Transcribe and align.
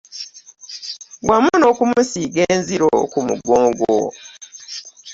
Wamu 1.29 1.51
n'okumusiiga 1.57 2.41
enziro 2.53 2.87
ku 3.11 3.19
mugongo 3.27 3.91